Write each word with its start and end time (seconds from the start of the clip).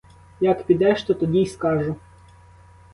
Як 0.41 0.63
підеш, 0.63 1.03
то 1.03 1.13
тоді 1.13 1.41
й 1.41 1.45
скажу. 1.45 1.95